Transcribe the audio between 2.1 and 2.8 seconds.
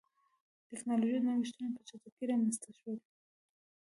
رامنځته